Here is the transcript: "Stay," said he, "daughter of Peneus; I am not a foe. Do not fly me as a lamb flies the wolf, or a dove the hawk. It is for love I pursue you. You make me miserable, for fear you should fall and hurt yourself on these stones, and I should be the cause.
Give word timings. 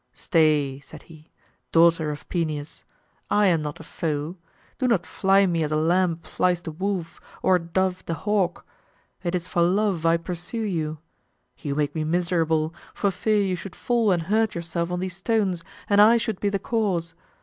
"Stay," 0.15 0.79
said 0.79 1.03
he, 1.03 1.29
"daughter 1.71 2.09
of 2.09 2.27
Peneus; 2.27 2.83
I 3.29 3.45
am 3.45 3.61
not 3.61 3.79
a 3.79 3.83
foe. 3.83 4.35
Do 4.79 4.87
not 4.87 5.05
fly 5.05 5.45
me 5.45 5.61
as 5.61 5.71
a 5.71 5.75
lamb 5.75 6.17
flies 6.23 6.59
the 6.63 6.71
wolf, 6.71 7.21
or 7.43 7.57
a 7.57 7.59
dove 7.59 8.03
the 8.07 8.15
hawk. 8.15 8.65
It 9.23 9.35
is 9.35 9.45
for 9.45 9.61
love 9.61 10.03
I 10.03 10.17
pursue 10.17 10.63
you. 10.63 10.97
You 11.59 11.75
make 11.75 11.93
me 11.93 12.03
miserable, 12.03 12.73
for 12.95 13.11
fear 13.11 13.43
you 13.43 13.55
should 13.55 13.75
fall 13.75 14.09
and 14.09 14.23
hurt 14.23 14.55
yourself 14.55 14.89
on 14.89 15.01
these 15.01 15.17
stones, 15.17 15.63
and 15.87 16.01
I 16.01 16.17
should 16.17 16.39
be 16.39 16.49
the 16.49 16.57
cause. 16.57 17.13